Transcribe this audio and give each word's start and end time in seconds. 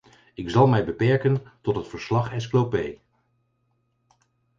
Ik 0.33 0.49
zal 0.49 0.67
mij 0.67 0.85
beperken 0.85 1.43
tot 1.61 1.75
het 1.75 1.87
verslag-Esclopé. 1.87 2.97